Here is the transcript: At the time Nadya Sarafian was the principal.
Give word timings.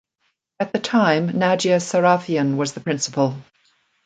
At 0.59 0.71
the 0.73 0.79
time 0.79 1.29
Nadya 1.29 1.77
Sarafian 1.79 2.55
was 2.57 2.73
the 2.73 2.79
principal. 2.79 3.35